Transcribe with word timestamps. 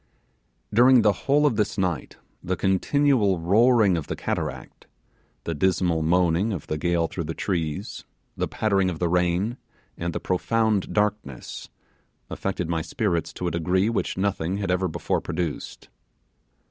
During 0.73 1.03
the 1.03 1.11
whole 1.13 1.45
of 1.45 1.57
this 1.57 1.77
night 1.77 2.17
the 2.43 2.55
continual 2.57 3.39
roaring 3.39 3.97
of 3.97 4.07
the 4.07 4.15
cataract 4.15 4.87
the 5.43 5.53
dismal 5.53 6.01
moaning 6.01 6.51
of 6.51 6.65
the 6.65 6.79
gale 6.79 7.05
through 7.07 7.25
the 7.25 7.35
trees 7.35 8.03
the 8.35 8.47
pattering 8.47 8.89
of 8.89 8.97
the 8.97 9.07
rain, 9.07 9.57
and 9.95 10.11
the 10.11 10.19
profound 10.19 10.91
darkness, 10.91 11.69
affected 12.31 12.67
my 12.67 12.81
spirits 12.81 13.31
to 13.33 13.47
a 13.47 13.51
degree 13.51 13.89
which 13.91 14.17
nothing 14.17 14.57
had 14.57 14.71
ever 14.71 14.87
before 14.87 15.21
produced. 15.21 15.89